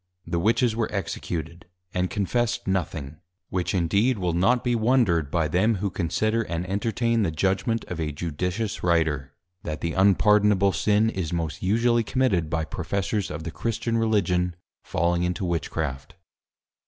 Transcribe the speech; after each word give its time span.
The 0.25 0.39
Witches 0.39 0.75
were 0.75 0.91
Executed; 0.91 1.67
and 1.93 2.09
Confessed 2.09 2.65
nothing; 2.67 3.17
which 3.51 3.75
indeed 3.75 4.17
will 4.17 4.33
not 4.33 4.63
be 4.63 4.73
wondred 4.73 5.29
by 5.29 5.47
them, 5.47 5.75
who 5.75 5.91
Consider 5.91 6.41
and 6.41 6.67
Entertain 6.67 7.21
the 7.21 7.29
Judgment 7.29 7.85
of 7.85 7.99
a 7.99 8.11
Judicious 8.11 8.81
Writer, 8.81 9.35
_That 9.63 9.81
the 9.81 9.93
Unpardonable 9.93 10.71
Sin, 10.73 11.11
is 11.11 11.31
most 11.31 11.61
usually 11.61 12.03
Committed 12.03 12.49
by 12.49 12.65
Professors 12.65 13.29
of 13.29 13.43
the 13.43 13.51
Christian 13.51 13.95
Religion, 13.95 14.55
falling 14.81 15.21
into 15.21 15.45
Witchcraft. 15.45 16.15